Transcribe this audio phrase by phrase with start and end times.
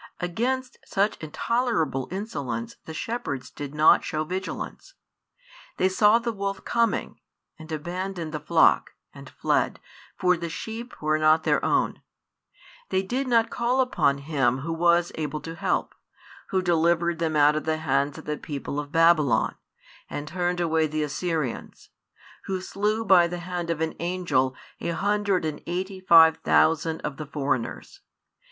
[0.19, 4.95] Against such intolerable insolence the shepherds did not show vigilance.
[5.77, 7.19] They saw the wolf coming,
[7.59, 9.79] and abandoned the flock, and fled,
[10.17, 12.01] for the sheep were not their own;
[12.89, 15.93] they did |78 not call upon Him Who was able to help,
[16.49, 19.53] Who delivered them out of the hands of the people of Babylon,
[20.09, 21.91] and turned away the Assyrians,
[22.45, 27.17] Who slew by the hand of an angel a hundred and eighty five thousand of
[27.17, 28.01] the foreigners.